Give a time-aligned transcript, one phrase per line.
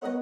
[0.00, 0.12] 皆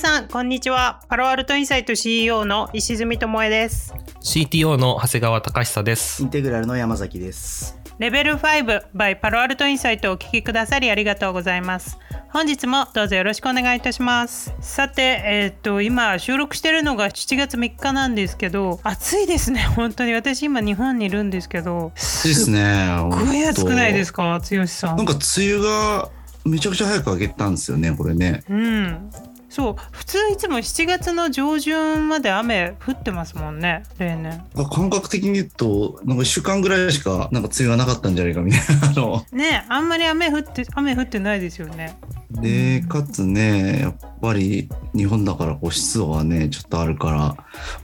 [0.00, 1.02] さんこんにちは。
[1.08, 3.92] パロアルトインサイト CEO の石積智恵です。
[4.22, 6.22] CTO の長谷川隆久です。
[6.22, 7.78] インテグラルの山崎です。
[7.98, 11.98] レベル5 by パロアルトインサイトをお聞きくださりありがとうございます
[12.36, 14.52] 本日もどうぞよろしくお願いいたします。
[14.60, 19.62] さてえっ、と今収録してるのが7月3日なんですけど暑いですね。
[19.74, 20.12] 本当に。
[20.12, 22.94] 私今日本にいるんですけど暑いですね。
[23.10, 24.38] すごい暑くないですか？
[24.38, 24.96] 剛さん。
[24.98, 26.10] なんか梅雨が
[26.44, 28.42] めちゃくちゃ早く明けたんですよねこれね。
[28.50, 29.10] うん
[29.56, 34.44] そう普通いつも7月の上旬まで雨降ってますもんね例年。
[34.70, 39.24] 感覚的に言うとなんか1週間ぐらいしかなんか梅雨がなかったんじゃないかみたいなの。
[39.32, 41.96] ねあんまり雨降って雨降ってないですよね。
[42.30, 47.16] でかつねやっぱり日本だからこう湿度がねちょっとあるから。
[47.16, 47.36] ま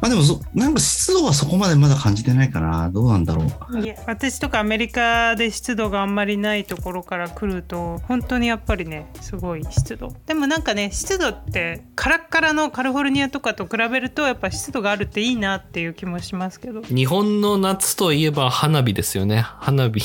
[0.02, 2.90] あでもそなんか湿度はそこまでまだ感じてないかな。
[2.90, 3.80] どうなんだろう。
[3.80, 10.12] いや私とかアメリカで湿度があんまりないところから来ると本当にやっぱりねすごい湿度。
[10.26, 11.61] でもなんかね湿度って
[11.94, 16.82] カラッカラのカリフォルニアとかと比べるとやっぱ湿度があるっていいなっていう気もしますけど。
[16.82, 19.40] 日本の夏といえば花火ですよね。
[19.40, 20.00] 花火。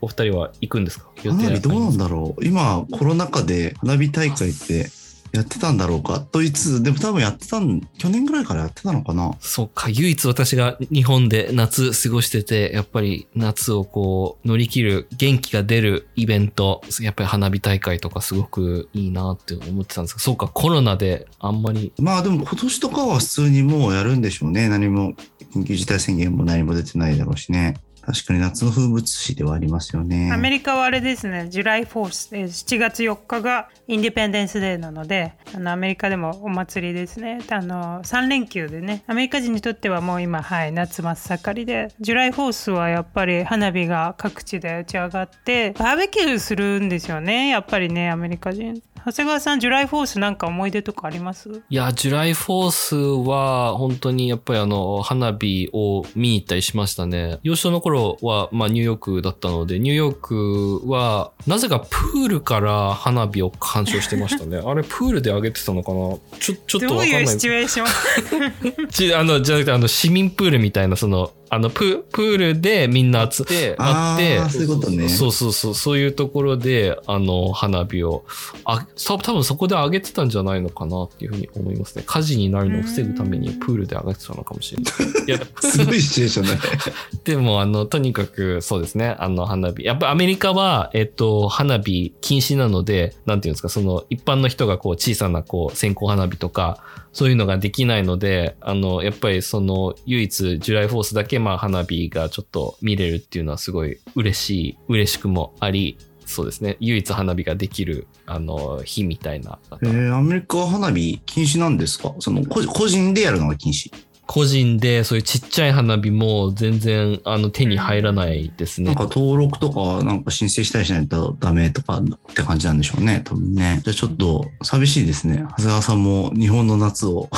[0.00, 1.06] お二人は行くんですか？
[1.22, 2.44] 花火どうなんだろう。
[2.44, 4.90] 今コロナ禍で花火大会って
[5.34, 6.20] やってたんだろうか？
[6.20, 9.32] といつでも多分やってたん去年ぐらいからやってたのかな？
[9.40, 24.68] そうか唯一私が日本で夏過ごしててやっぱり夏をこう乗り切る元気が出るイベントやっぱり花火大会とかすごくいいなって思ってたんですけどそうかコロナであんまりまあでも今年とかは普通にもうやるんでしょうね。
[24.68, 25.14] 何も
[25.52, 27.74] 緊急事態宣言も何も出てないだろうしね
[28.04, 30.30] 確かに夏の風物詩ではありますよね。
[30.32, 37.40] アメリカはあれですね、 July Fourth、7月4日が Independence Day なので、あのアメリカでもお祭りですね。
[37.50, 48.82] あの3連休でね、アメリカ人にとってはもう今、はい、夏真っ盛りで、 July Fourth はやっぱり花火が各地で打ち上がって、バーベキューするんですよね、やっぱりね、アメリカ人。
[49.06, 51.62] 長谷川さん、ジュライフォースなんか思い出とかあります？
[51.68, 57.38] いや、ジュライフォースは本当にやっぱりあの、花火を見に行ったりしましたね。
[57.42, 64.58] 幼少の頃は、まあニューヨークだったので、ニューヨークは、なぜかプールから花火を鑑賞してましたね。
[64.64, 66.16] あれ、プールで上げてたのかな？
[66.38, 67.10] ちょ、ちょっとわかんない。
[67.12, 68.86] どういうシチュエーション？
[68.90, 75.08] ちあの、じゃなくて、あの、市民プールみたいな、その、あのプ、プールでみんな集ってあってそういうことね。
[75.08, 78.24] そうそうそう、そういうところで、あの、花火を、
[78.64, 82.02] あ、多分そこで上げてたんじゃないのかなっていうふうに思いますね。
[82.06, 84.94] 火事になるのを防ぐためにプールで上げてたのかもしれない。
[85.26, 86.60] いや、すごいシチュエーションだね。
[87.24, 89.84] でも、あの、とにかく、そうですね、あの、花火。
[89.84, 96.82] やっぱアメリカは、えっと、花火禁止なので、なんていうんですか、その、一般の人がこう、小さな、こう、線香花火とか、
[97.14, 106.78] そういうのができないので、あの、やっぱりその、唯一、ジュライフォースだけ、まあ、花火がちょっと見れるっていうのはすごい嬉しい、嬉しくもあり、そうですね。
[106.80, 109.58] 唯一花火ができる、あの、日みたいな。
[109.82, 112.14] えー、アメリカは花火禁止なんですか？
[112.18, 113.92] その、個人でやるのが禁止
[114.26, 118.86] 個人でそういうちっちゃい花火も全然あの手に入らないですね。
[118.86, 123.80] なんか登録とかなんか申請したりしないとダメとかって感じなんでしょうね、多分ね。
[123.84, 125.44] じゃあちょっと寂しいですね。
[125.50, 127.28] 長谷川さんも日本の夏を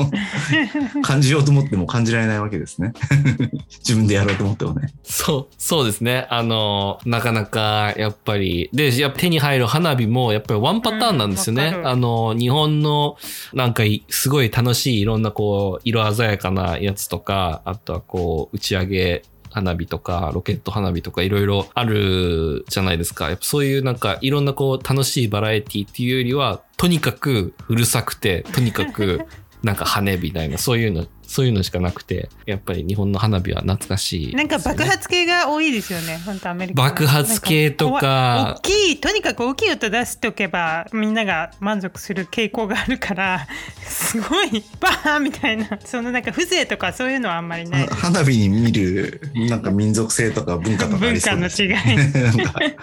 [1.02, 2.92] 感じようと思っても感じられないわけですね。
[3.80, 4.92] 自分でやろうと思ってもね。
[5.02, 6.26] そう、そうですね。
[6.30, 11.74] あの、なかなかやっぱり、で、やっぱ手に入る花火もやっぱりワンパターンなんですよね。
[11.78, 13.16] うん、あの、日本の
[13.54, 23.28] なんかすごい楽しいいろんなこう、色鮮やかなやつとか、あとはこう、打ち上げ花火とか、ロケット花火とかいろいろあるじゃないですか。
[23.28, 29.20] やっぱそういうなんかいろんなこう楽しいバラエティっていうよりは、とにかくうるさくて、とにかく
[29.62, 36.82] なんか羽みたいな、そういうのそういうのしかなくて、やっぱり日本の花火は懐かしい、ね、なんか爆発系が多いですよね、本当アメリカ。
[36.82, 38.58] 爆発系とか。
[38.58, 43.46] 大きい、とにかく大きい音出しておけば、みんなが満足する傾向があるから、
[43.82, 47.86] すごい、バーンみたいな、そのなんか風情とかそういうのはあんまりない。
[47.86, 52.76] 花火に見る、なんか民族性とか文化とかありそう文化の違い。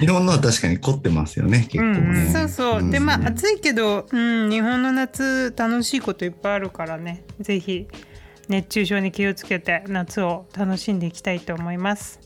[0.00, 2.24] 日本のは確かに凝ってますよね、結構ね。
[2.26, 2.80] うん、そうそう。
[2.80, 7.86] うん、で、まあ暑いけど、うん、日本の夏楽しいこといっぱいあるからね、ぜひ。
[8.48, 12.20] 熱中症に気をつけて夏を楽しんでいきたいと思います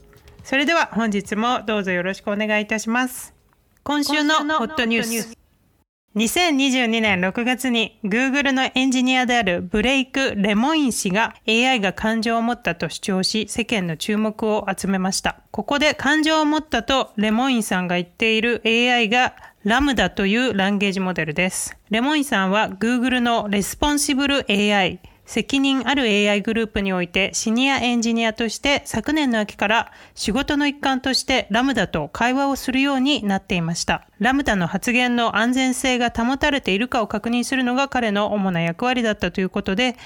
[0.44, 3.34] それでは本日もどうぞよろしくお願いいたします
[3.82, 5.36] 今週のホットニュース
[6.16, 15.40] 2022年6月に Google のエンジニアであるブレイク・レモイン氏が AI が感情を持ったと主張し世間の注目を集めました。
[15.50, 21.76] ここで感情を持ったとレモインさんが言っている AI がLaMDAという language model です。
[21.90, 34.06] レモインさんは Google のレスポンシブル AI 責任ある AI グループにおいてシニアエンジニアとして昨年の秋から仕事の一環として LaMDAと会話をするようになっていました。
[34.18, 39.96] LaMDAの発言の安全性が保たれているかを確認するのが彼の主な役割だったということで、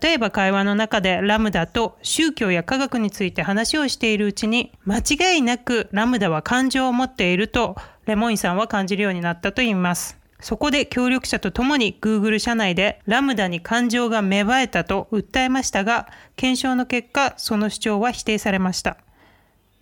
[0.00, 10.25] 例えば会話の中で LaMDAと宗教や科学について話をしているうちに間違いなく LaMDAは感情を持っているとレモインさんは感じるようになったといいます。
[10.40, 18.98] そこで協力者と共に Google 社内でラムダに感情が芽生えたと訴えましたが、検証の結果、その主張は否定されました。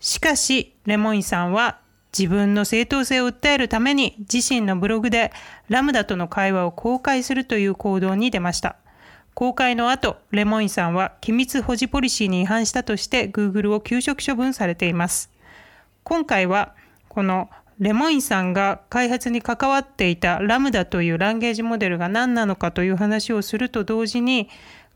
[0.00, 1.78] しかし、レモインさんは
[2.16, 5.32] 自分の正当性を訴えるために自身のブログで
[5.68, 8.76] ラムダとの会話を公開するという行動に出ました。
[9.34, 15.28] 公開の後、レモインさんは機密保持ポリシーに違反したとして Google を休職処分されています。
[16.04, 16.74] 今回は
[17.08, 24.48] このレモインさんが開発に関わっていたラムダというランゲージモデルが何なのかという話をすると同時に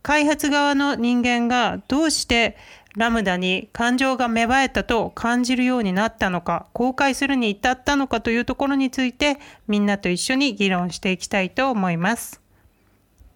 [0.03, 2.57] 開発側の人間がどうして
[2.97, 12.41] ラムダに感情が芽生えたと感じるようになったのか公開するに至ったのかというところについてみんなと一緒に議論していきたいと思います。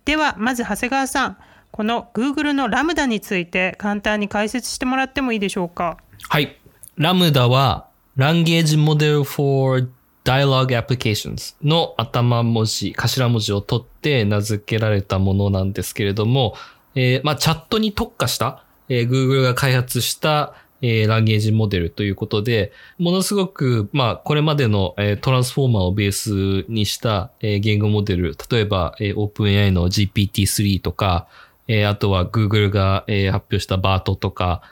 [0.04, 1.36] ではまず長谷川さん
[1.70, 5.96] この Google のラムダについて簡単に解説してもらってもいいでしょうか？
[6.28, 6.56] はい。
[6.96, 7.86] ラムダは
[8.16, 9.88] Language Model for
[10.24, 16.54] Dialogue Applications の頭文字、頭文字を取って名付けられたものなんですけれども、
[16.94, 31.28] えー、まあ、チャットに特化した、えー、Google が開発した、えー、ランゲージモデルということで、ものすごく、まあ、これまでの、えー、トランスフォーマーをベースにした、えー、言語モデル、例えば、えー、OpenAI の GPT-3 とか、
[31.66, 34.62] えー、あとは Google が、えー、発表した BART とか、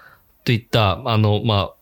[0.45, 1.75] といった、あの、まあ、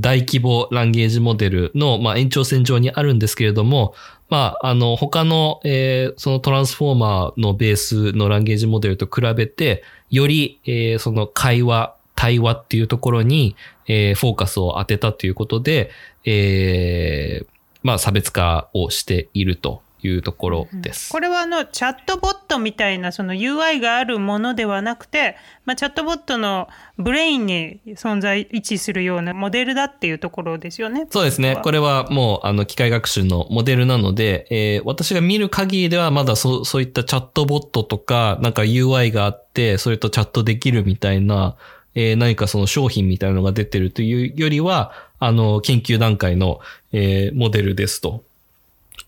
[0.00, 3.94] 大規模ランゲージモデルの、まあ、延長線上にあるんですけれども、
[4.28, 13.54] まあ、あの、他の、えー、そのトランスフォーマーのベースのランゲージモデルと比べて、より、えー、その会話、対話っていうところに、
[13.86, 15.90] えー、フォーカスを当てたということで、
[16.24, 17.46] えー、
[17.82, 19.82] まあ、差別化をしていると。
[20.02, 21.10] いうところです。
[21.10, 31.06] これはあのチャットボットみたいなその UI があるものではなくて、まあ、チャットボットのブレインに存在位置するようなモデルだっていうところですよね。
[31.10, 31.56] そうですね。
[31.62, 41.56] これはもうあの機械学習のモデルなので、えー、私が見る限りではまだそそういったチャットボットとかなんか UI があってそれとチャットできるみたいな
[41.96, 46.60] えー、何かその商品みたいなのが出てるというよりは、あの、研究段階の、
[46.92, 48.22] えー、モデルですと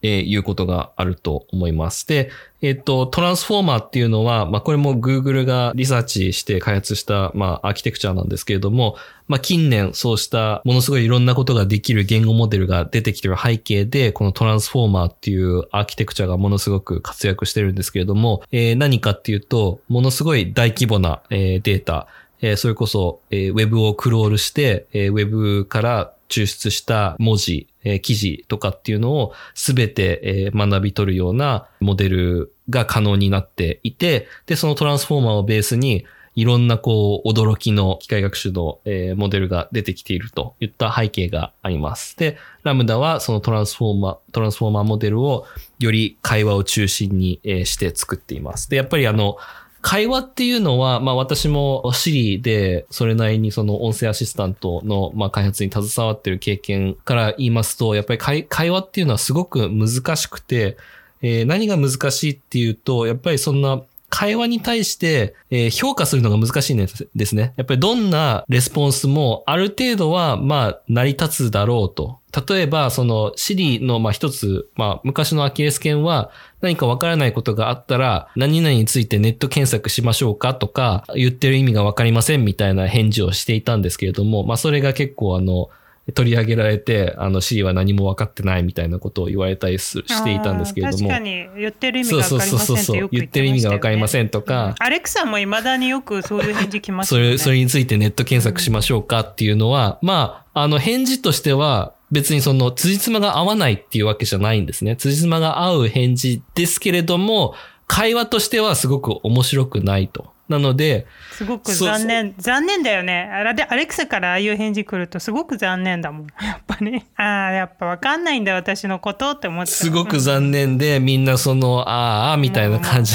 [0.03, 2.07] えー、いうことがあると思います。
[2.07, 2.31] で、
[2.61, 8.97] えっ、と、トランスフォーマーっていうのは、まあ、これも Google がリサーチして開発した、まあ、アーキテクチャなんですけれども、
[9.29, 22.09] まあ、近年そうしたものすごいいろんなことができる言語モデルが出てきてる背景で、このトランスフォーマーっていうアーキテクチャがものすごく活躍してるんですけれども、えー、何かっていうと、ものすごい大規模な、えー、データ、
[22.41, 36.05] えー、それこそ、えー、ウェブをクロールして、えー、ウェブから抽出した文字、えー、記事とかっていうのをすべて、えー、学び取るようなモデルが可能になっていて、で、そのトランスフォーマーをベースに
[36.39, 42.17] いろんなこう驚きの機械学習の、えー、モデルが出てきているといった背景があります。
[42.17, 45.47] で、ラムダはそのトランスフォーマー、トランスフォーマーモデルを
[45.81, 48.71] より会話を中心に、えー、して作っています。
[48.71, 49.37] で、やっぱりあの、
[49.81, 60.77] 会話っていうのは、まあ私も Siri でそれなりにその音声アシスタントのまあ開発に携わってる経験から言いますと、やっぱり会話っていうのはすごく難しくて、
[61.23, 66.87] えー、何が難しいっていうと、やっぱりそんな会話に対して、えー、評価するのが難しいんで
[67.27, 67.53] すね。
[67.57, 72.19] やっぱりどんなレスポンスもある程度は、まあ、成り立つだろうと。
[72.47, 85.71] 例えば、その、シリの、まあ一つ、まあ昔のアキレス腱は何かわからないことがあったら、何々についてネット検索しましょうかとか、言ってる意味がわかりませんみたいな返事をしていたんですけれども、まあそれが結構あの、
[86.15, 91.09] 取り上げられて、あの、シリは何も分かってないみたいなことを言われたりしていたんですけれども。
[91.09, 94.75] 確かに、言ってる意味が分かりませんってよく言ってましたよ、ね、言ってる意味が分かりませんとか。
[94.79, 97.27] アレクサも未だによくそういう返事来ますよね。
[97.27, 104.97] それ、それについてネット検索しましょうかっていうのは、うん、まあ、あの、返事としては、別にその、辻褄が合わないっていうわけじゃないんですね。
[104.97, 107.55] 辻褄が合う返事ですけれども、
[107.87, 110.33] 会話としてはすごく面白くないと。
[110.49, 113.31] なので、すごく残念、残念だよね。
[113.33, 116.27] あれアレクサからああいう返事来るとすごく残念だもん。
[116.41, 117.03] やっぱり。
[117.17, 119.71] ああ、やっぱわかんないんだ私のことって思って。
[119.71, 123.15] すごく残念で、みんなその、ああ、みたいな感じ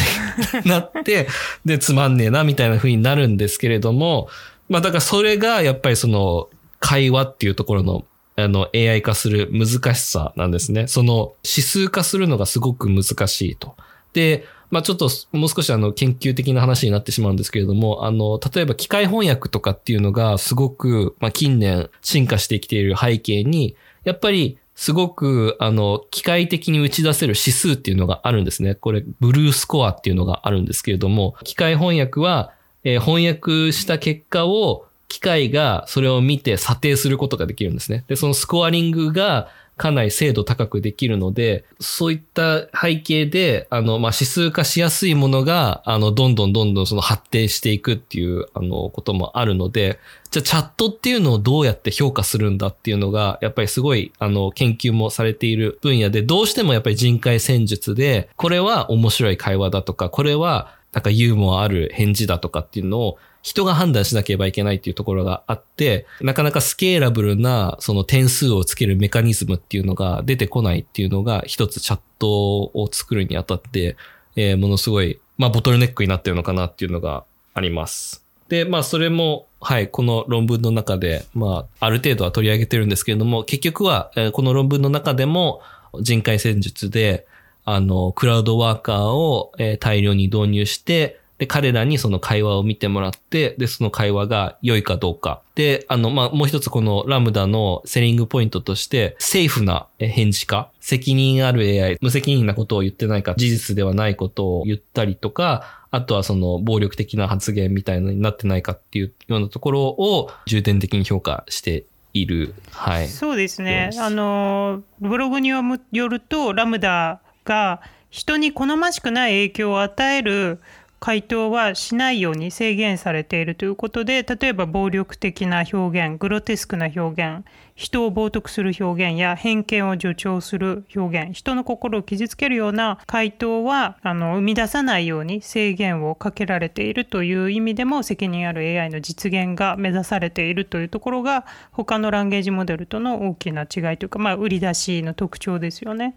[0.63, 1.27] になって、
[1.65, 4.29] で、つまんねえな、みたいな風になるんですけれども、
[4.69, 6.49] まあだからそれがやっぱりその、
[6.79, 10.87] 会話っていうところのあの、AI 化する難しさなんですね。
[10.87, 13.75] その指数化するのがすごく難しいと。
[14.13, 28.73] で、まあちょっともう少しあの研究的な話になってしまうんですけれども、あの、例えば機械翻訳とかっていうのがすごく、まあ近年進化してきている背景に、やっぱりすごく、あの、機械的に打ち出せる指数っていうのがあるんですね。
[28.73, 32.51] これ、ブルースコアっていうのがあるんですけれども、機械翻訳は、
[32.83, 38.05] えー、翻訳した結果を機械がそれを見て査定することができるんですね。
[38.07, 49.99] で、そのスコアリングがかなり精度高くできるので、そういった背景で、あの、まあ、指数化しやすいものが、あの、どんどんどんどんその発展していくっていう、あの、こともあるので、
[50.29, 73.97] じゃあチャットっていうのをどうやって評価するんだっていうのが、やっぱりすごい、あの、研究もされている分野で、どうしてもやっぱり人海戦術で、これは面白い会話だとか、これはなんかユーモアある返事だとかっていうのを人が判断しなければいけないっていうところがあって、なかなかスケーラブルなその点数をつけるメカニズムっていうのが出てこないっていうのが一つチャットを作るにあたって、
[74.37, 78.25] えー、ものすごい、まあボトルネックになってるのかなっていうのがあります。
[78.47, 85.61] で、まあそれも、はい、この論文の中で、まあある程度は取り上げてるんですけれども、結局は、えー、この論文の中でも
[85.99, 87.27] 人海戦術で、
[87.65, 95.41] あの、クラウドワーカーを、えー、大量に導入して、で、彼らにその会話を見てもらって、で、その会話が良いかどうか。
[95.55, 111.83] で、あの、まあ、もう一つこのラムダのセリングポイントとして、セーフな返事か、責任ある AI、無責任なことを言ってないか、事実ではないことを言ったりとか、あとはその暴力的な発言みたいなになってないかっていうようなところを重点的に評価して
[112.13, 112.55] いる。
[112.71, 113.09] はい。
[113.09, 113.89] そうですね。
[113.99, 115.61] あの、ブログによ
[116.07, 117.81] ると、ラムダが
[118.13, 120.61] 人に好ましくない影響を与える
[121.03, 127.45] 回答はしないように制限されているということで例えば暴力的な表現グロテスクな表現
[127.75, 146.15] 人を冒涜する表現や偏見を助長する表現人の心を傷つけるような回答はあの生み出さないように制限をかけられているという意味でも責任ある AI の実現が目指されているというところが他のランゲージモデルとの大きな違いというか、まあ、売り出しの特徴ですよね。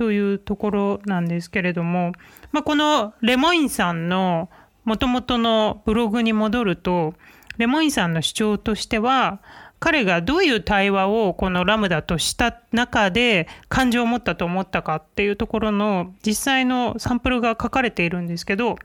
[0.00, 2.12] というところなんですけれども、
[2.52, 4.48] まあ、このレモインさんの
[4.86, 7.12] もともとのブログに戻ると
[7.58, 9.40] レモインさんの主張としては
[9.78, 18.76] 彼がどういう対話をこのラムダとした中で感情を持ったと思ったかっていうところの実際のサンプルが書かれているんですけど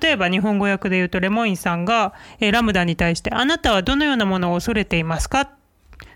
[0.00, 5.50] 例えば日本語訳で言うとレモインさんがラムダに対して「あなたはどのようなものを恐れていますか?」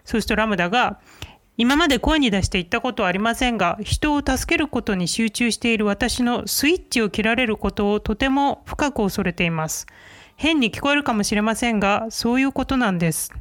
[0.04, 0.98] そうするとラムダが
[1.58, 9.86] 今まで声に出して言ったことはありませんが人を助けることに集中している私のスイッチを切られることをとても深く恐れています。
[10.36, 13.32] 変に聞こえるかもしれませんがそういうことなんです。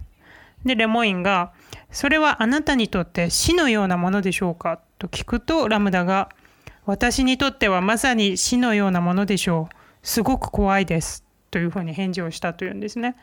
[0.63, 1.51] でレモインが
[1.91, 4.79] それはあなたにとって死のようなものでしょうか？
[4.97, 6.29] と聞くとラムダが
[6.85, 9.75] 私にとってはまさに死のようなものでしょう。
[10.03, 11.25] すごく怖いです。
[11.51, 13.15] というふうに返事をしたというんですね。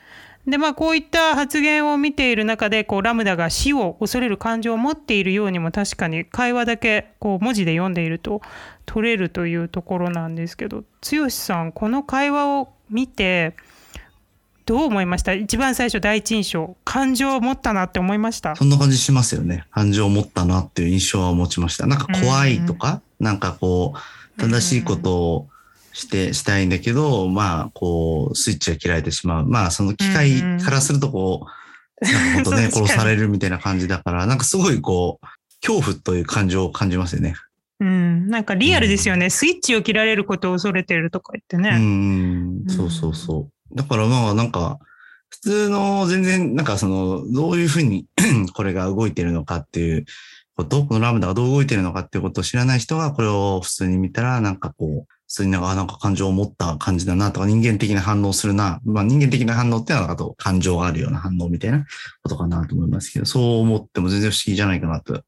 [0.47, 8.43] でまあこういった発言を見ている中でこうラムダが死を恐れる感情を持っているようにも確かに会話だけこう文字で読んでいると
[8.85, 13.55] 取れるというところなんですけど剛さんこの会話を見て
[14.67, 15.33] どう思いました？
[15.35, 18.55] 一番最初第一印象感情を持ったなって思いました？
[18.55, 19.65] そんな感じしますよね。
[19.73, 21.89] 感情を持ったなっていう印象は持ちました。
[21.89, 25.49] なんか怖いとか、うん、なんかこう正しいことを
[25.93, 29.47] して、したいんだけど、まあ、こう、スイッチが切られてしまう。
[29.47, 31.47] まあ、その機械からすると、こ
[32.01, 35.27] う、なんか本当ね、 殺されるみたいな感じだから、なんかすごいこう、
[35.61, 37.35] 恐怖という感情を感じますよね。
[37.81, 41.71] うん、なんかリアルですよね、うん、スイッチを切られることを恐れてるとか言ってね。
[41.71, 43.77] うん、そうそうそう。
[43.77, 44.79] だからまあなんか、
[45.29, 48.07] 普通の全然なんかその、どういうふうに
[48.55, 50.05] これが動いてるのかっていう
[50.57, 58.83] こと、このラムダがどう動いてるのかっていうことを知らない人がこれを普通に見たらなんかこう、そういうのがなんか感情を持った感じだなとか、人間的な反応するな。
[58.85, 61.87] まあ人間的な反応ってのは、あと感情があるような反応みたいな
[62.23, 65.23] ことかなと思いますけど、そう思っても全然不思議じゃないかなと。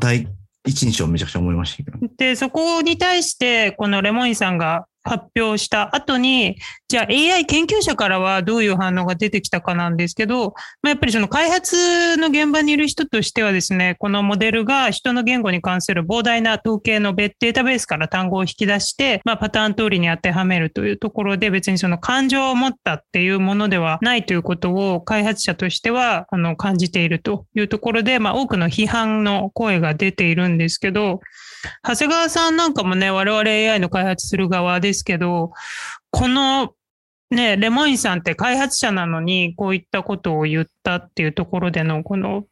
[0.00, 0.26] 第
[0.64, 1.98] 一印象めちゃくちゃ思いましたけど。
[2.16, 6.56] で、そこに対して、このレモインさんが発表した後に、
[6.88, 31.20] じゃあ AI 研究者からはどういう反応が出てきたかなんですけど、まあ、やっぱりその開発の現場にいる人としてはですね、このモデルが人の言語に関する膨大な統計のデータベースから単語を引き出して、まあ、パターン通りに当てはめるというところで別にその感情を持ったっていうものではないということを開発者としてはあの感じているというところで、まあ、多くの批判の声が出ているんですけど、
[31.82, 35.52] 長谷川さんなんかもね、我々 AI の開発する側ですけど、
[36.10, 36.74] この
[37.30, 42.44] ね、レモインさんって開発者なのに、こういったことを言ったっていうところでの、この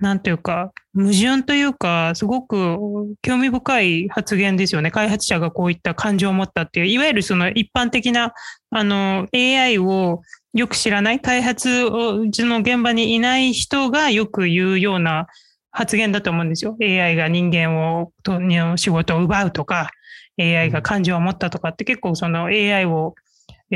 [0.00, 4.90] なんというか、矛盾というか、すごく興味深い発言ですよね。
[4.90, 8.34] 開発者がこういった感情を持ったっていう、いわゆるその一般的な、
[8.70, 10.22] あの、AI を
[10.54, 15.26] よく知らない、開発、の現場にいない人がよく言うような
[15.72, 16.76] 発言だと思うんですよ。
[16.80, 18.38] AI が人間を、と
[18.76, 19.90] 仕事を奪うとか、
[20.38, 23.14] AI が感情を持ったとかって結構その AI を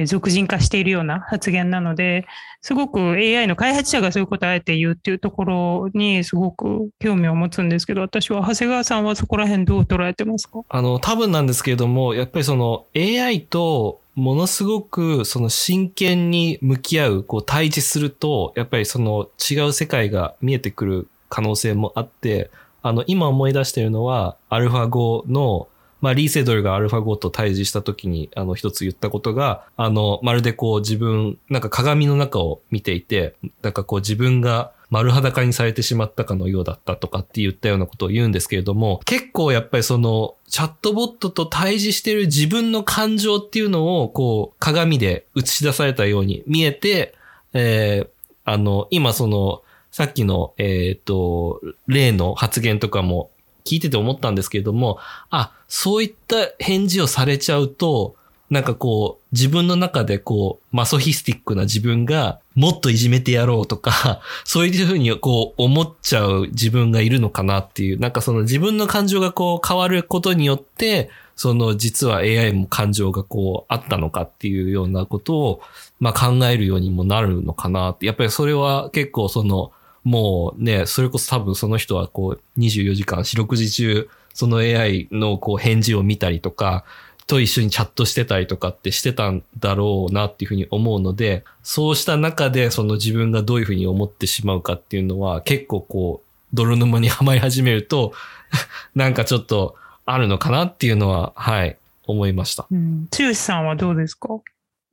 [0.04, 2.26] 俗人化しているような発言なので、
[2.60, 10.60] すごく AI の開発者がそういうことをあえて言うっていうところにすごく興味を持つんですけど、私は長谷川さんはそこら辺どう捉えてますか？
[10.68, 22.50] あの、多分なんですけれども、やっぱりその AI とものすごくその真剣に向き合う、こう対峙すると、やっぱりその違う世界が見えてくる可能性もあって、
[22.82, 25.68] あの、今思い出してるのは、アルファ5の
[26.00, 47.14] まあ、リー・セドルがアルファ5と対峙した時に、あの、一つ言ったことが、あの、まるでこう自分、なんか鏡の中を見ていて、なんかこう自分が丸裸にされてしまったかのようだったとかって言ったようなことを言うんですけれども、結構やっぱりその、チャットボットと対峙してる自分の感情っていうのを、こう、鏡で映し出されたように見えて、
[47.52, 48.08] えー、
[48.44, 49.62] あの、今その、
[49.96, 53.30] さっきの、えっ、ー、と、例の発言とかも
[53.64, 54.98] 聞いてて思ったんですけれども、
[55.30, 58.14] あ、そういった返事をされちゃうと、
[58.50, 75.60] なんかこう、自分の中でこう、マソヒスティックな自分がもっといじめてやろうとか、 そういうふうにこう思っちゃう自分がいるのかなっていう、なんかその自分の感情がこう変わることによって、その実は AI も感情がこうあったのかっていうようなことを、
[76.00, 78.04] まあ考えるようにもなるのかなって。
[78.04, 79.72] やっぱりそれは結構その、
[80.06, 86.84] もうね、それこそ多分その人はこう24時間四六時中その AI のこう返事を見たりとか、
[87.26, 98.12] と一緒にチャットしてたりとかってしてたんだろうなっていうふうに思うので、そうした中でその自分がどういうふうに思ってしまうかっていうのは結構こう、泥沼にはまり始めると、
[98.94, 102.68] なんかちょっとあるのかなっていうのは、はい、思いました。
[102.70, 103.08] うん。
[103.10, 104.28] 剛さんはどうですか？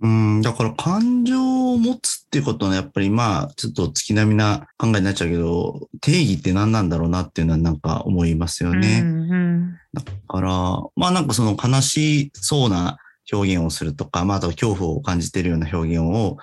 [0.04, 9.00] うん、だから感情を持つっていうことはやっぱりまあ、ちょっと月並みな考えになっちゃうけど、定義って何なんだろうなっていうのはなんか思いますよね。
[9.02, 10.50] うんうん、だから、
[10.98, 12.98] まあなんかその悲しそうな
[13.32, 16.38] 表現をするとか、まああと恐怖を感じているような表現を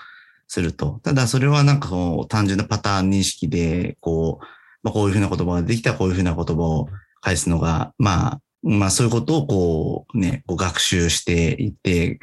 [0.48, 0.98] すると。
[1.02, 4.44] ただそれはなんかこう単純なパターン認識で、こう、
[4.82, 6.88] まあこういうふうな言葉ができたらこういうふうな言葉を
[7.20, 12.20] 返すのが、まあ、まあそういうことをこうね、こう学習していって、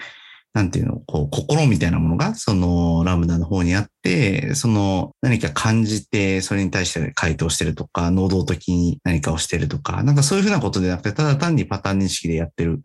[0.53, 12.81] なんていうの、こう、心みたいなものが、その、ラムダの方にあって、その、何か感じて、それに対して回答してるとか、能動的に何かをしてるとか、なんかそういうふうなことでなくて、ただ単にパターン認識でやってる。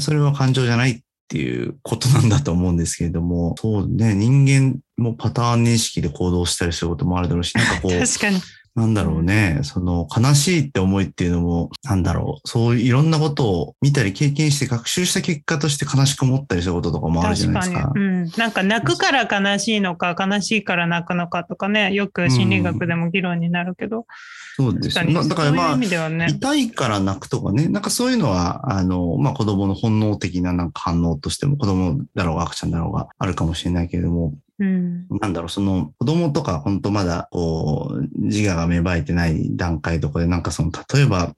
[0.00, 8.40] それは感情じゃないっていうことなんだと思うんですけれども、そうね、人間もパターン認識で行動したりすることもあるだろうし、なんかこう、 確かに。
[8.74, 17.82] なんだろうね、その悲しいって思いっていうのも、なんだろう、そういういろんなことを見たり経験して学習した結果として悲しく思ったりすることとかもあるじゃないですか。
[17.82, 18.30] かうん。
[18.36, 24.06] なんか泣くから悲しいのか、悲しいから泣くのかとかね、よく心理学でも議論になるけど。
[24.58, 25.14] うん、そうですね。
[25.14, 41.34] だからまあ、ね、痛いから泣くとかね、なんかそういうのは、あの、まあ子供の本能的ななんか反応としても、子供だろうが赤ちゃんだろうがあるかもしれないけれども、うん、なんだろう、その子供とか本当まだこう自我が芽生えてない段階とかでなんかその例えば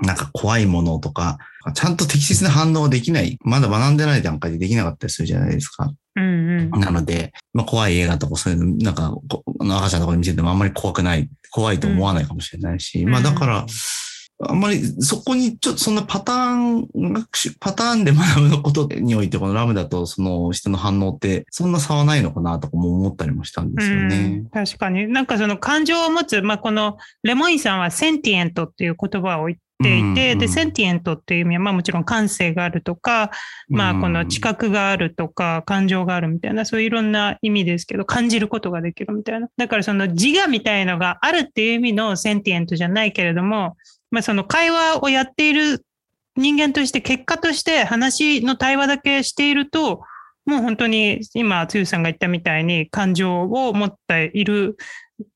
[0.00, 1.38] なんか怖いものとか、
[1.74, 5.92] ちゃんと適切な反応ができない、まだ学んでない段階でできなかったりするじゃないですか。
[6.16, 9.14] うんうん、なので、まあ、怖い映画とかそういうの、なんか、
[9.76, 13.66] 赤ちゃんとかに見せてもあんまり怖くない、怖いと思わないかもしれないし、うん、まあだから、
[14.48, 24.44] あんまりそこにちょっとそんなパターン学習、パターンで学ぶのことにおいて、このラムダとその人の反応ってそんな差はないのかなとかも思ったりもしたんですよね。
[24.52, 25.06] 確かに。
[25.06, 33.30] なんかその感情を持つ、まあ、このレモインさんはセンティエントっていう言葉を言っていて、で、センティエントっていう意味は、まあもちろん感性があるとか、
[33.68, 39.48] まあこの知覚があるとか、感情があるみたいな、そういういろんな意味ですけど、感じることができるみたいな。
[39.56, 43.76] だからその自我みたいのがあるっていう意味のセンティエントじゃないけれども、
[44.12, 45.84] まあ、その会話をやっている
[46.36, 50.02] 人間として結果として話の対話だけしていると、
[50.44, 54.76] もう本当に今、つゆさんが言ったみたいに感情を持っている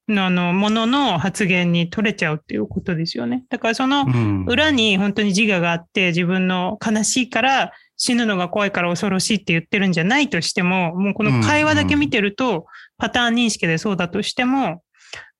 [0.09, 3.45] あのものの発言に取れちゃうっていうことですよね。
[3.49, 4.07] だからその
[4.47, 12.67] 裏に本当に自我があって自分の悲しいから死ぬのが怖いから恐ろしいって言ってるんじゃないとしても、もうこの会話だけ見てると
[12.99, 14.83] パターン認識でそうだとしても、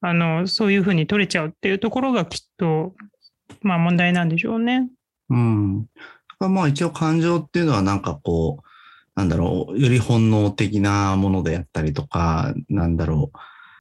[0.01, 2.95] あの、そういうふうに取れちゃうっていうところがきっと
[3.67, 4.89] まあ問題なんでしょうね。
[5.29, 5.87] うん。
[6.39, 8.67] まあ一応感情っていうのはなんかこう、
[9.17, 13.31] なんだろう、より本能的なものであったりとか、なんだろ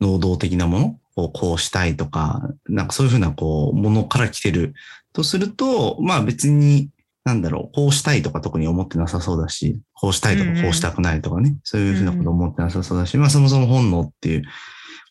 [0.01, 4.73] う、能動的なものをこうしたいとか、なんかそういうふうなこう、ものから来てる
[5.13, 6.89] とすると、まあ別に、
[7.25, 14.43] なんだろう、こうしたいとか特に思ってなさそうだし、こうしたいとかこうしたくないとかね、そういうふうなこと思ってなさそうだし、まあそもそも本能っていう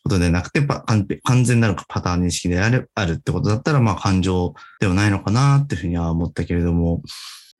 [0.05, 7.01] ことでなくて、完全なるパターン認識であるあるってことだったら、まあ感情ではないのかなっていうふうには思ったけれども、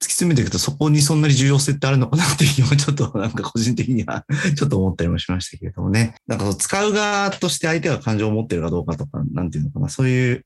[0.00, 4.24] き詰めていくとそこにそんなに重要性ってあるのかなっていう気もちょっとなんか個人的には
[4.56, 6.14] ちょっと思ったりもしましたけれどもね。
[6.28, 9.88] なんか使う側として相手が感情を持ってるかどうかとか、なんていうのかな。
[9.88, 10.44] そういう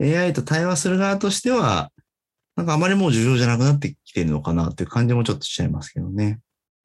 [0.00, 1.90] AI と対話する側としては、
[2.56, 6.38] なんかあまりもう重要じゃなくなってきてるのかなっていう感じもちょっとしちゃいますけどね。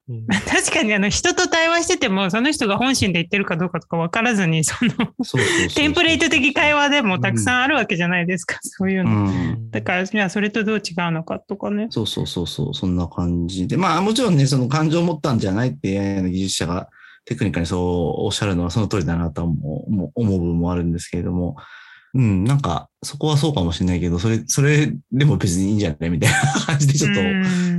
[0.48, 4.90] 確かにあの人と対話しててもその人が本心で言ってるかどうかとか分からずにその
[5.74, 11.88] テンプレート的会話でもたくさんあるわけじゃないですか、うん、そういうの、うん、だからじゃあそれとどう違うのかとかね。
[11.90, 13.76] そうそうそうそうそんな感じで。
[13.76, 16.88] まあもちろんねその感情を持ったんじゃないって AI の技術者が
[17.26, 21.56] テクニカルにそうおっしゃるのはその通りだなと思う思う部分もあるんですけれども
[22.18, 27.14] うん、なんか、そこはそうかもしれないけど、それ、それでも別にいいんじゃないみたいな感じで、ちょっ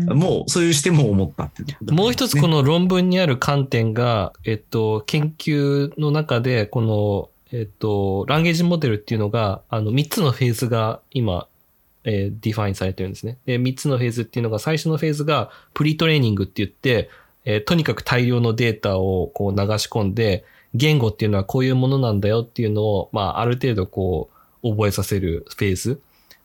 [0.08, 11.46] と、もう、そういうしても思ったっていう、もう一つこの論文にある観点が、えっと、研究の中で、この、えっと、 language model っていうのが、あの、3つのフェーズが今、
[12.06, 13.40] えー、 define されてるんですね。
[13.46, 17.10] で、3つのフェーズっていうのが、最初のフェーズが、 pre-training って言って、
[17.44, 24.30] えー、とにかく大量のデータをこう流し込んで、言語っていうのはこういうものなんだよっていうのを、まあ、ある程度こ
[24.64, 26.02] う、覚えさせるフェーズ。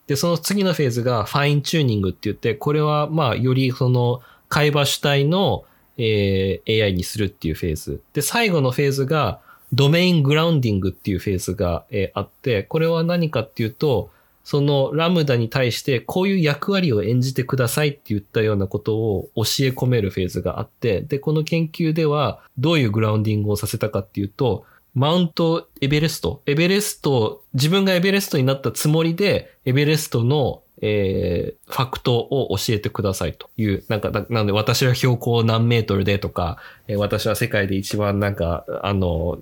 [0.07, 5.65] で、その次のフェーズがファインチューニングって言って、これは、まあ、よりその、会話主体の、
[5.97, 8.03] えー、AI にするっていうフェーズ。
[8.13, 9.41] で、最後のフェーズが、
[9.73, 14.11] ドメイングラウンディングっていうフェーズが、えー、あって、これは何かっていうと、
[14.45, 39.39] そのラムダに対してこういう役割を演じてくださいって言ったようなことを教え込めるフェーズがあって、で、この研究ではどういうグラウンディングをさせたかっていうと、マウントエベレスト、エベレスト、自分がエベレストになったつもりで、エベレストのえー、ファクトを教えてくださいという、なんか、なんで私は標高何メートルでとか、えー、私は世界で一番なんか、あの、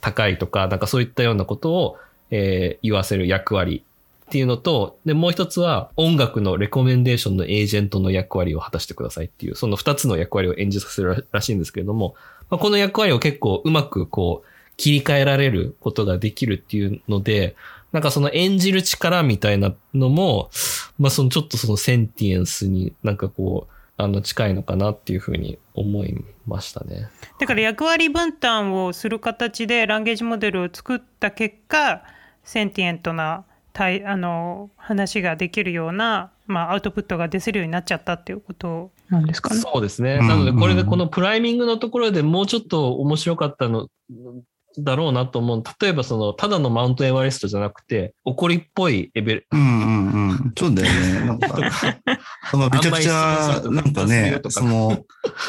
[0.00, 1.96] 高いとか、なんかそういったようなことを、
[2.30, 3.82] えー、言わせる役割
[4.30, 12.14] っていうのと、で、もう一つは音楽のレコメンデーションのエージェントの役割を果たしてくださいっていう、その二つの役割を演じさせるらしいんですけれども、
[12.48, 17.56] まあ、この役割を結構うまくこう、切り替えられることができるっていうので、
[17.90, 20.50] なんかその演じる力みたいなのも、
[20.96, 27.10] まあそのちょっとそのセンティエンスになんかこう、あの近いのかなっていうふうに思いましたね。
[27.40, 32.02] だから役割分担をする形でランゲージモデルを作った結果、
[32.42, 39.60] センティエントなあの話ができるような、まあ、アウトプットが出せるようになっちゃったっていうことなんですかね。
[39.60, 40.18] そうですね。
[40.18, 43.88] なので、これでこのプライミングのところでもうちょっと面白かったの
[44.78, 45.62] だろうなと思う。
[45.80, 49.46] 例えばその、ただのマウントエバレストじゃなくて、怒りっぽいエベル。
[49.50, 50.52] うんうんうん。
[50.56, 51.26] そうだよね。
[51.26, 51.58] なんか、
[52.50, 55.04] そのめちゃくちゃ、なんかね、その、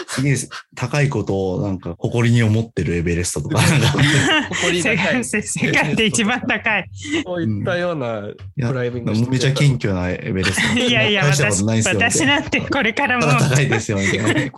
[0.08, 0.36] すげえ
[0.76, 3.62] 高いことをなんか誇りに思ってるエベレストとか。
[3.62, 5.24] 誇り高い。
[5.24, 6.90] 世界で一番高い。
[7.24, 8.22] そういったような
[8.56, 9.30] プライベート。
[9.30, 10.80] めちゃ謙虚なエベレスト。
[10.80, 13.28] いやいや、私私なんてこれからも。
[13.28, 14.12] 高いですよね。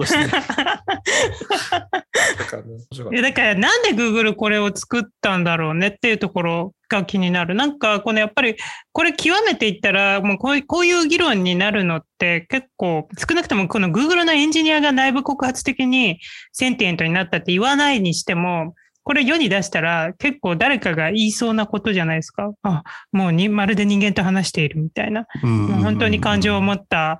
[3.21, 7.56] だからなんで Google これを作ったんだろうねっていうところが気になる。
[7.56, 8.56] なんかこのやっぱり
[8.92, 16.20] これ極めていったらもうこうこういう議論になるのって結構少なくともこの Google のエンジニアが内部告発的に
[16.52, 22.54] センティエントになったって言わないにしてもこれ世に出したら結構誰かが言いそうなことじゃないですか。
[22.63, 25.28] あ、もうにまるで人間と話しているみたいな。
[25.42, 27.20] もう本当に感情を持った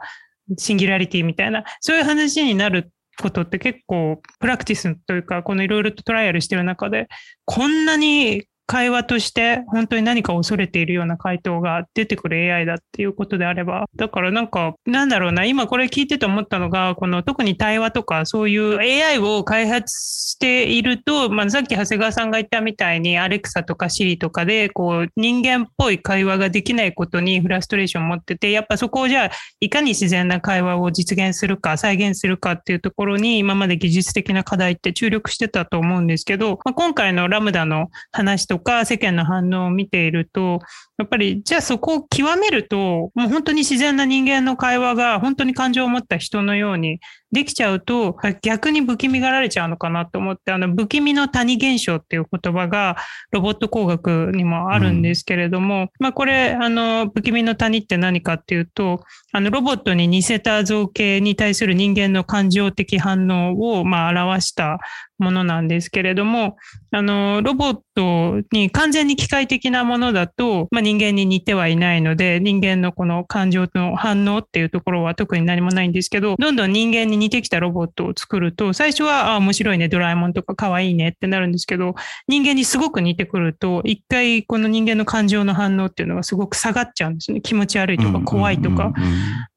[0.58, 7.08] シンギュラリティみたいな、そういう話になることって結構プラクティスというか、このいろいろとトライアルしてる中で、
[7.46, 19.94] こんなに会話として本当に何か恐れているような回答が出てくる AI だっていうことであれば、だからなんか、なんだろうな、今これ聞いてて思ったのが、この特に対話とかそういう AI を開発
[20.34, 40.60] していると、まあ、さっき長谷川さんが言ったみたいに、アレクサとかシリとかで、こう、人間っぽい会話ができないことにフラストレーションを持ってて、やっぱそこをじゃあ、いかに自然な会話を実現するか、再現するかっていうところに、今まで技術的な課題って注力してたと思うんですけど、まあ、今回のラムダの話ととか世間の反応を見ていると、
[40.98, 47.00] やっぱりじゃあそこを極めると、もう本当に自然な人間の会話が本当に感情を持った人のように
[47.32, 52.96] できちゃうと、逆に不気味がられちゃうのかなと思って、あの、不気味の谷現象っていう言葉が
[53.32, 64.78] ロボット工学にもあるんですけれども、うん、まあこれ、あの、不気味の谷って何かっていうと、あの、ロボットに似せた造形に対する人間の感情的反応を、まあ表した
[65.18, 66.58] ものなんですけれども、
[66.92, 81.96] あの、ロボットに完全に機械的なものだと、まあ、人間に似てはいないので、人間のこの感情の反応っていうところは特に何もないんですけど、どんどん人間に似てきたロボットを作ると、最初は、あ、面白いね、ドラえもんとか可愛いねってなるんですけど、
[82.28, 87.42] 人間にすごく似てくると、一回この人間の感情の反応っていうのがすごく下がっちゃうんですね。
[87.42, 88.94] 気持ち悪いとか怖いとか。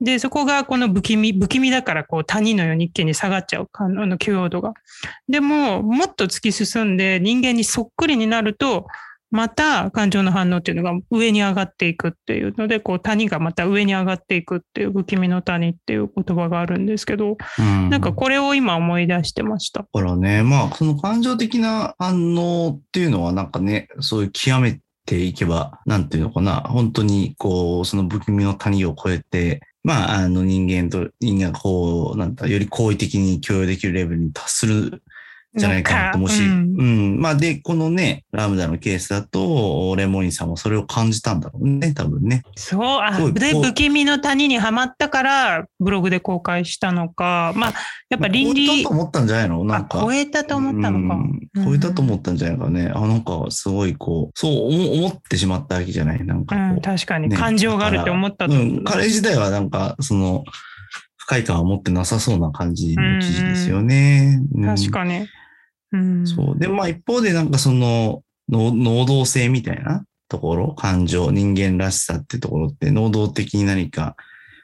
[0.01, 4.75] で、そこがこの不気味、不気味だからこう谷のように一気に下がっちゃう、あの許容度が。
[5.29, 8.87] でも、もっと突き進んで人間にそっくりになると、
[9.31, 19.81] また感情の反応っていうのが上に上がっていくっていうので、こう谷がまた上に上がっていくっていう不気味の谷っていう言葉があるんですけど、うん、なんかこれを今思い出してました。
[19.81, 35.03] だからね、まあその感情的な反応っていうのはなんかね、そういう極めていけば、なんていうのかな、本当にこう、その不気味の谷を越えて、まあ、あの人間と人間がこう、なんだ、より好意的に共有できるレベルに達する
[35.57, 37.21] じゃないかなと思うし、うん、うん。
[37.21, 42.43] まあで、このね、ラムダのケースだと、レモニーさんもそれを感じたんだろうね、多分ね。
[42.57, 47.75] そう、あ、で、不気味の谷にはまったから、ブログで公開したのか、まあ、
[48.11, 48.67] やっぱ倫理。
[48.67, 49.65] 超えたと思ったんじゃないの？
[49.65, 50.01] なんか。
[50.01, 51.15] 超えたと思ったのか。
[51.55, 52.93] うん、超えたと思ったんじゃないかね。
[52.95, 54.53] あ、なんか、すごいこう、そう
[54.99, 56.25] 思ってしまったわけじゃない？
[56.25, 60.45] なんか、うん、確かに、ね、感情があるって思ったうん、彼自体はなんか、その、
[61.17, 64.41] 不快感を持ってなさそうな感じの記事ですよね。
[64.55, 65.27] うん、確かに。
[66.25, 66.59] そう。
[66.59, 74.17] で、まあ一方でなんかその、能動性みたいなところ、感情、人間らしさってところって能動的に何か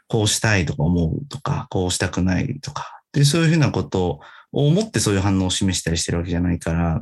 [0.09, 4.21] こうしたいとか思うとか、こうしたくないとか、で、そういうふうなことを
[4.53, 7.01] 思ってそういう反応を示したりしてるわけじゃないから、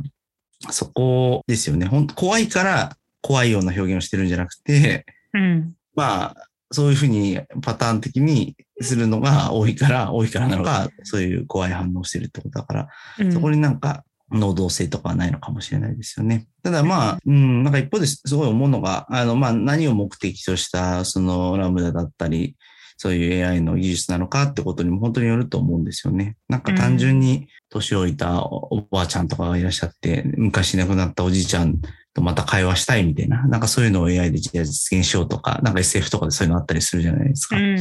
[0.70, 1.86] そこですよね。
[1.86, 6.36] 本当怖いから怖いような表現をしてるんじゃなくて、うん、まあ、
[6.70, 16.46] そういうふうにパターン的にするのが多いから、多いからなのか、そういう怖い反応をしてるってことだから、うん、そこになんか能動性とかはないのかもしれないですよね。
[16.62, 22.56] ただまあ、うん、なんか一方ですごい思うのが、あの、まあ何を目的としたそのラムダだったり、
[22.96, 26.36] そういう AI の技術なのかってことにも本当によると思うんですよね。
[26.48, 31.80] なんか単純に年老いたおばあちゃんとかがいらっしゃって、昔亡くなったおじいちゃん
[32.12, 37.56] とまた会話したいみたいな、なんかそういうのを AI で実現しようとか、なんか SF とかでそういうのあったりするじゃないですか。
[37.56, 37.78] うん、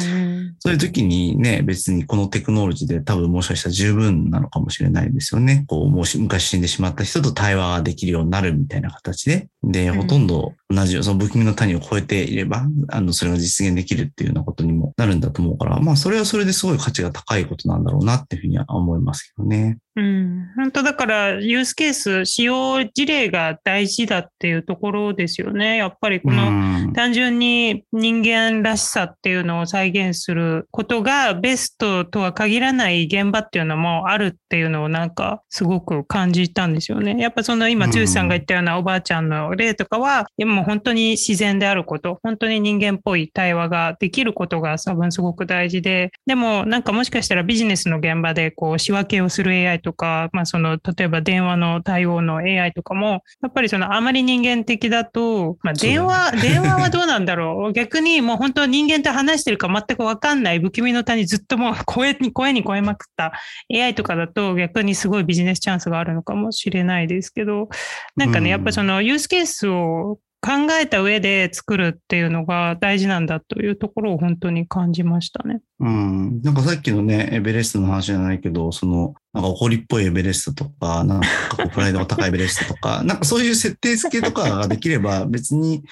[0.59, 5.65] そういう時にね、別にこのテクノロジーで多分もしかしたら十分なのかもしれないですよね。
[5.67, 9.47] こう、もし昔死んでしまった人と対話ができるようになるみたいな形で。
[9.63, 19.79] で、ほとんど同じ、その不気味の谷を超えていれば、あの、それが実現できるっていうようなことにもなるんだと思うから、まあ、それはそれですごい価値が高いことなんだろうなっていうふうには思いますけどね。
[19.95, 25.77] うん、本当だから、ユースケース、使用事例が大事だっていうところですよね。
[25.77, 37.17] やっぱりこの単純に人間らしさっていうのを再現することがベストとは限らない現場っていうのもあるっていうのをなんかすごく感じたんですよね。
[37.19, 57.73] やっぱその今、剛さんが言ったようなおばあちゃんの例とかは、でも本当に自然であること、本当に人間っぽい対話ができることが多分すごく大事で、でもなんかもしかしたらビジネスの現場でこう仕分けをする AI ととか、まあ、その、例えば電話の対応の AI とかも、やっぱりその、あまり人間的だと、まあ、電話、ね、電話はどうなんだろう。
[57.73, 63.33] 逆にもう本当人間と話してるか全くわかんない不気味の谷ずっともう 声に、声に超えまくった
[63.73, 67.69] AI とかだと逆にすごいビジネスチャンスがあるのかもしれないですけど、
[68.15, 75.59] なんかね、やっぱそのユースケースを考えた上で作るっていうのが大事なんだというところを本当に感じましたね。
[75.79, 76.41] うん。
[76.41, 85.83] なんかさっきのね、エベレストの話じゃないけど、その、なんか怒りっぽいエベレストとか、なんかプライドが高いエベレストとか、 なんかそういう設定付けとかができれば別に、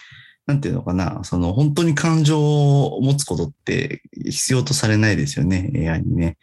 [0.46, 6.38] なんていうのかな、その本当に感情を持つことって必要とされないですよね、AI にね。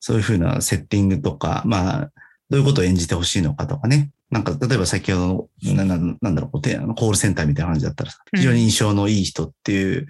[0.00, 2.10] そういうふうなセッティングとか、まあ、
[2.48, 4.10] どういうことを演じてほしいのかとかね。
[4.30, 5.26] なんか、例えば先ほど
[5.64, 10.06] の、ななんだろう、コールセンターみたいな感じだったら非常に印象のいい人っていう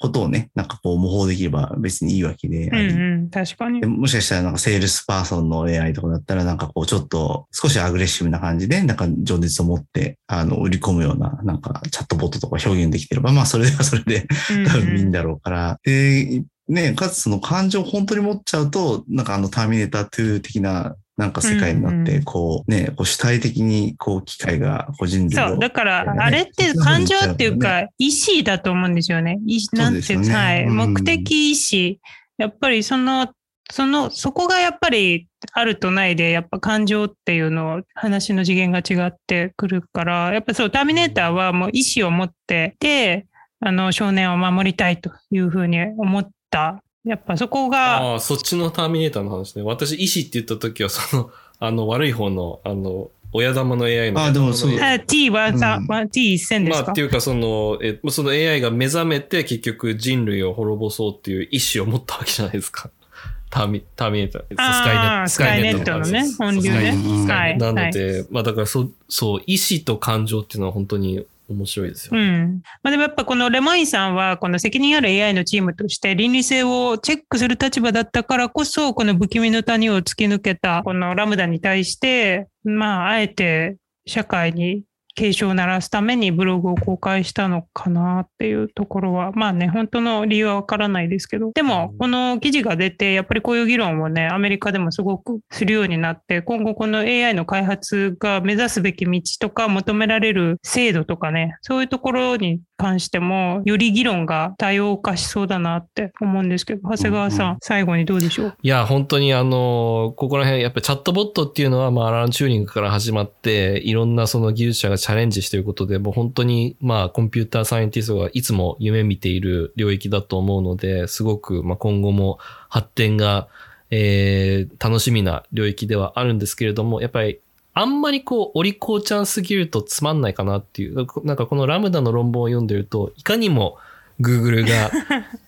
[0.00, 3.84] ことをね、なんかこう模倣できれば別にいいわけでうんうん、確かに。
[3.84, 14.26] もしかしたらなんかセールスパーソンの AI とかだったらなんかこうちょっと少しアグレッシブな感じで、なんか情熱を持って、あの、売り込むような、なんかチャットボットとか表現できてれば、まあそれは それで
[14.68, 15.80] 多分いいんだろうから。
[15.84, 29.38] うんうん、で、ね、かつその感情を本当に持っちゃうと、なんかあのターミネーター2的ななんか世界になって、こうね、こう主体的にこう機械が個人類を、そう、だからあれって感情っていうか、意思だと思うんですよね。
[29.44, 31.96] 意なんて、はい、目的意思。
[32.38, 33.28] やっぱりその
[33.70, 43.26] その、そこがやっぱりあるとないで、やっぱ感情っていうのを話の次元が違ってくるから、やっぱそう、ターミネーターはもう意志を持ってて、
[43.60, 47.98] あの、少年を守りたいというふうに思ったやっぱそこが。
[47.98, 49.62] ああ、そっちのターミネーターの話ね。
[49.62, 51.30] 私、医師って言った時は、その、
[51.60, 54.22] あの、悪い方の、あの、親玉の AI の。
[54.24, 54.70] あ、でもそう。
[55.06, 56.82] T はさ、うん、T 一線ですか？
[56.84, 62.90] まあっていうかその、え、その AI が目覚めて結局人類を滅ぼそうっていう意志を持ったわけじゃないですか。
[63.50, 65.28] ターミターミネーター、スカイネット。
[65.30, 66.96] スカイネットのね、本流ね。
[67.30, 67.58] はい。
[67.58, 72.20] なので、まあだからそ、そう、意志と感情っていうのは本当に面白いですよ、ね。
[72.20, 72.62] うん。
[72.82, 84.82] まあ、でもやっぱこのレマインさんは、この責任ある AI のチームとして倫理性をチェックする立場だったからこそ、この不気味の谷を突き抜けた、このラムダに対して、まあ、あえて社会に
[85.18, 108.54] 警鐘を鳴らすためにブログを公開したのかなっていうところは、まあね、本当の理由はわからないですけど、でも、この記事が出て、やっぱりこういう議論をね、アメリカでもすごくするようになって、今後この AI の開発が目指すべき道とか求められる制度とかね、そういうところに関しても、より議論が多様化しそうだなって思うんですけど、長谷川さん、うんうん、最後にどうでしょう？
[108.62, 123.48] いや、本当にあの、ここら辺、やっぱりチャットボットっていうのは、まあ、アランチューニングから始まって、いろんなその技術者がチチャレンジしていることで、もう本当に、まあ、コンピューターサイエンティストがいつも夢見ている領域だと思うので、すごく、まあ、今後も発展が、
[123.90, 127.40] えー、楽しみな領域ではあるんですけれども、やっぱり
[127.72, 133.78] あんまりこう、お利口ちゃんすぎるとつまんないかなっていう、なんかこのラムダの論文を読んでると、いかにも
[134.20, 134.90] Google が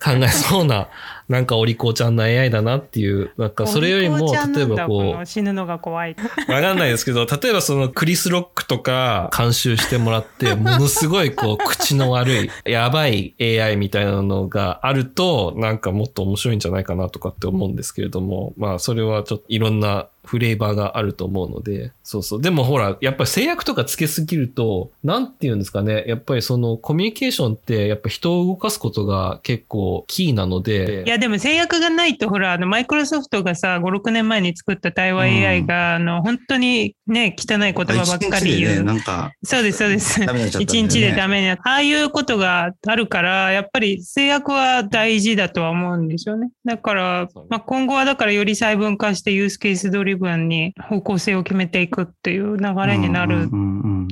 [0.03, 0.89] 考えそうな
[1.31, 5.25] なんかお利口ちゃんの AI だなっていう、なんかそれよりも、例えばこう。
[5.25, 6.17] 死ぬのが怖い。
[6.49, 22.43] わかんないですけど、例えばそのクリス・ロックとか監修してもらって、 ものすごいこう、口の悪い、やばい AI みたいなのがあると、なんかもっと面白いんじゃないかなとかって思うんですけれども、まあそれはちょっといろんなフレーバーがあると思うので、そうそう。
[22.43, 26.05] でもほら、やっぱり制約とかつけすぎると、なんて言うんですかね。
[26.07, 31.05] やっぱりそのコミュニケーションって、やっぱ人を動かすことが結構キーなので。
[31.07, 38.79] いや、でも制約がないと、ほら、あの、マイクロソフトがさ、5、6年前に作った対話 AI が、うん、あの、本当にね、汚い言葉ばっかり言う。
[38.79, 39.33] ね、なんか。
[39.45, 40.21] そうです、そうです。
[40.61, 41.53] 一、ね、日でダメにな。
[41.53, 46.51] ああいうことがあるから、やっぱり制約は大事だとは思うんですよね。
[46.65, 53.49] だから、まあ、今後はだからより細分化してユースケース通り分に方向性を決めていくっていう流れになる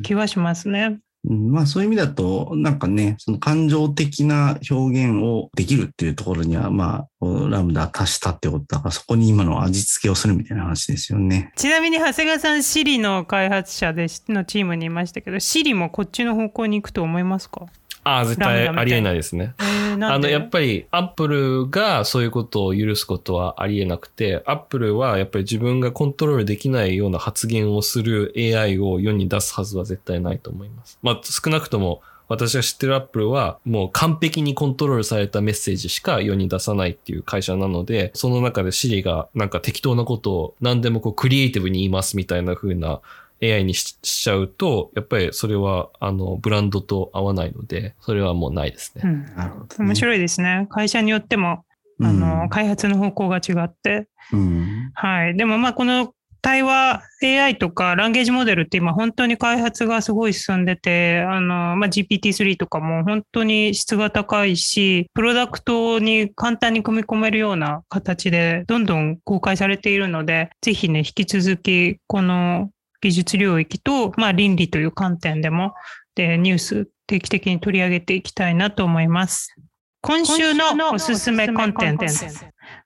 [0.03, 0.99] 気はしますね。
[1.29, 11.53] まあそういう意味だと、なんかね、その感情的な表現をできるっていうところには、まあ、ラムダ足したってことだから、そこに今の味付けをするみたいな話ですよね。
[11.57, 17.67] ちなみに長谷川さん、シリの開発者でのチームにいましたけど、シリもこっちの方向に行くと思いますか？
[18.09, 19.55] ああ、絶対ありえないですね。
[19.59, 30.99] あの、やっぱり、アップルがそういうことを許すことはありえなくて、アップルはやっぱり自分がコントロールできないような発言をする AI を世に出すはずは絶対ないと思います。
[31.03, 43.01] まあ、少なくとも、私が知ってるアップルはもう完璧にコントロールされたメッセージしか世に出さないっていう会社なので、その中で Siri がなんか適当なことを何でもこうクリエイティブに言いますみたいな風な
[43.42, 49.03] AI にしちゃうと、やっぱりそれは、あの、ブランドと合わないので、それはもうないですね。
[49.05, 50.66] うん、なるほど、ね、面白いですね。
[50.70, 51.64] 会社によっても、
[52.01, 54.09] あの、うん、開発の方向が違って。
[54.33, 55.37] うん、はい。
[55.37, 72.70] でもまあ、この対話 AI とかランゲージモデルって今本当に開発がすごい進んでて、あの、まあ、GPT-3 とかも本当に質が高いし、プロダクトに簡単に組み込めるような形でどんどん公開されているので、ぜひね、引き続きこの
[73.01, 75.75] 技術領域と、まあ、倫理という観点でも
[76.15, 79.55] でニュース定期的に取り上げていきたいなと思います。
[80.01, 82.27] 今週のおすすめコンテンツ。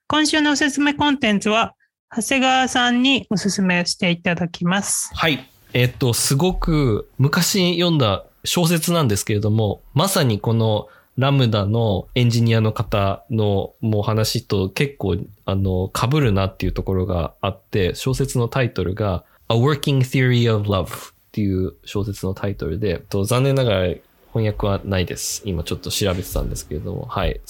[0.07, 1.75] 今週のおすすめコンテンツは、
[2.15, 5.11] 長谷川さんにおすすめしていただきます。
[5.15, 5.47] はい。
[5.73, 23.95] えっと、すごく昔読んだ小説なんですけれども、まさにこのラムダのエンジニアの方のもう話と結構あの被るなっていうところがあって、小説のタイトルが A Working Theory of Love っていう小説のタイトルで、と残念ながら
[24.33, 25.41] 翻訳はないです。
[25.45, 27.41] 今ちょっと調べてたんですけれども、はい。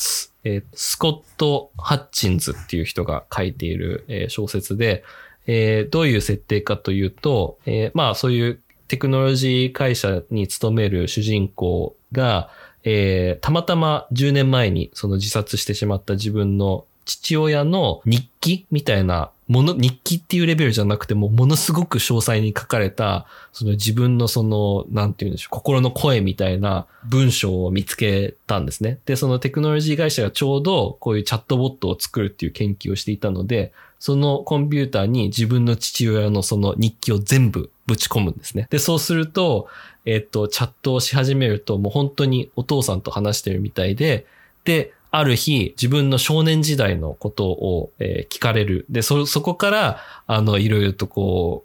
[0.43, 5.03] えー、スコット・ハッチンズっていう人が書いている、えー、小説で、
[5.47, 12.49] えー、どういう設定かというと、えー、まあそういうテクノロジー会社に勤める主人公が、
[12.83, 28.99] えー、たまたま10年前にその自殺してしまった自分の父親の日記みたいなもの、日記っていうレベルじゃなくても、ものすごく詳細に書かれた、その自分のその、なんて言うんでしょう、心の声みたいな文章を見つけたんですね。
[29.05, 38.67] で、そのテクノロジー会社がちょうどこういうチャットボットを作るっていう研究をしていたので、そのコンピューターに自分の父親のその日記を全部ぶち込むんですね。
[38.69, 39.67] で、そうすると、
[40.05, 44.25] えっ、と、チャットをし始めると、もう本当にお父さんと話してるみたいで、
[44.65, 48.87] で、ある日、自分の少年時代のことを、えー、聞かれる。
[48.89, 51.63] で、そ、そこから、あの、いろいろとこ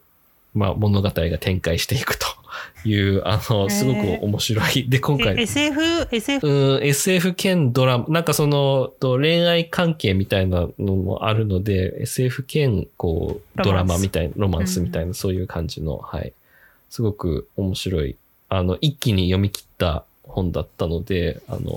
[0.54, 2.26] う、まあ、物語が展開していくと
[2.86, 4.90] いう、あの、すごく面白い。
[4.90, 5.40] で、今回。
[5.40, 6.46] SF、SF?
[6.46, 16.34] うん、SF 兼ドラマ、なんかその、恋愛関係みたいなのもあるので、SF 兼、こう、ドラマみたいな、ロマンスみたいな、そういう感じの、はい。
[16.90, 18.16] すごく面白い。
[18.50, 21.72] あの、一気に読み切った本だったので、あの、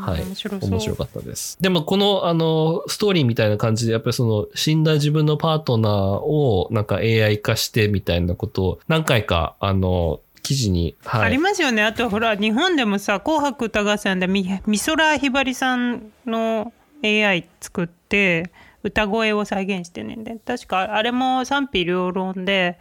[0.00, 0.34] はい、面
[0.80, 1.56] 白かったです。
[1.60, 11.82] でもこの、あの、ストーリーみたいな感じで、やっぱりその、死んだ自分のパートナーを、なんか AI 化してみたいなことを、何回か、あの、記事に、はい、ありますよね。
[11.82, 16.72] あとほら、日本でもさ、紅白歌合戦で美空ひばりさんの
[17.02, 18.52] AI 作って、
[18.86, 22.78] 歌声を再現してねんで、確かあれも賛否両論で、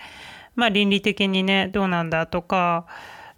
[0.56, 2.86] まあ倫理的にね、どうなんだとか、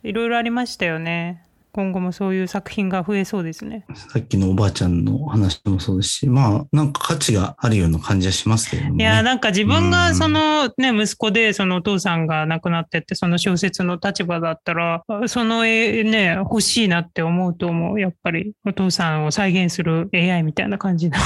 [0.03, 1.43] いろいろありましたよね。
[1.77, 3.85] 今後もそういう作品が増えそうですね。
[3.93, 8.95] さっきのおばあちゃんの話もそうですし、まあ、なんか価値があるような感じはしますけどね。
[8.97, 17.99] いや、なんか自分がそのね、息子で、そのお父さんが亡くなってって、その小説の立場だったら、その絵ね、欲しいなって思うと思う。
[17.99, 21.17] やっぱり、お父さんを再現する AI みたいな感じの。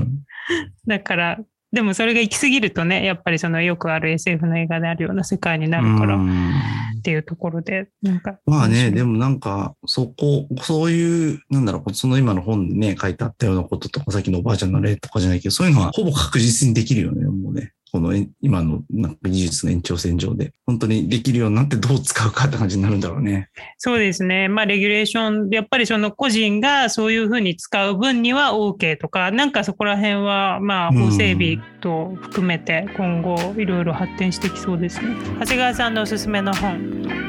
[0.86, 1.38] だから、
[1.72, 8.38] でもそれが行き過ぎるとね、やっぱりそのよくある SF の映画であるような世界になるから、っていうところで、なんか。
[8.44, 17.72] まあね、でもなんか、そこ、そういう、なんだろう、その今の本にね、書いてあったようなこととか、さっきのおばあちゃんの例とかじゃないけど、そういうのはほぼ確実にできるよね、もうね。
[17.92, 23.50] この今のなんか技術の延長線上で、本当にできるようになってどう使うかって感じになるんだろうね。
[23.78, 24.48] そうですね。
[24.48, 35.16] まあ、レギュレーション、やっぱりその個人がそういうふうに使う分には OK とか、なんかそこら辺は、まあ、法整備と含めて今後いろいろ発展してきそうですね。
[35.40, 36.78] 長谷川さんのおすすめの本、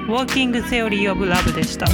[0.07, 1.87] Walking Theory of Love でした。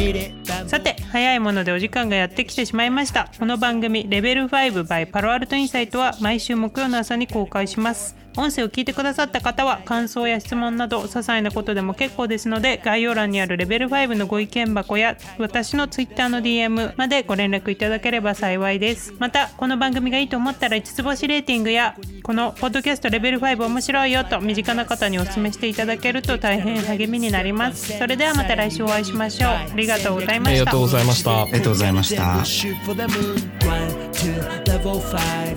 [0.67, 3.29] さて、早いものでお時間がやってきてしまいました。
[3.39, 8.26] この番組、レベル5 by パロアルトインサイトは毎週木曜の朝に公開します。
[8.37, 19.13] 音声を聞いてくださった方は感想や質問など些細なことでも結構ですので概要欄にあるレベル5のご意見箱や私の Twitter の DM までご連絡いただければ幸いです。
[19.17, 27.97] またこの番組がいいと思ったら5つ星レーティングやこのポッドキャストレベル5面白いよと身近な方にお勧めしていただけると大変励みになります。
[27.97, 29.49] それではまた来週お会いしましょう。
[29.49, 30.49] ありがとうございました。
[30.49, 31.41] ありがとうございました。
[31.41, 32.37] ありがとうございました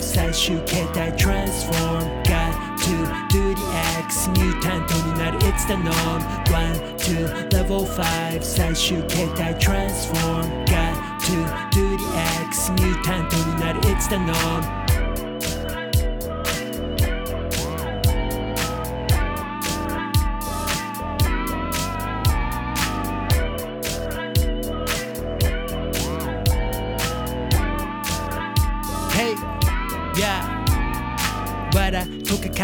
[0.01, 2.30] 最終形態 transform
[4.00, 11.36] X ミュータントになる It's the norm 1 2 level 5最終形態 transform got to
[11.72, 12.04] do the
[12.48, 14.99] X ミュータントになる It's the norm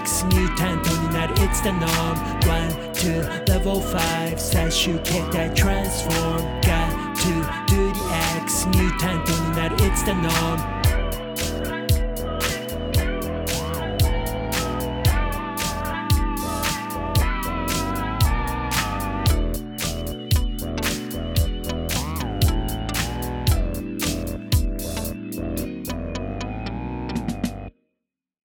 [0.00, 7.30] X ミュータントになる It's the norm 1 2 level 5最終形態 transform Got to
[7.66, 8.00] do the
[8.42, 10.79] X ミュータントになる It's the norm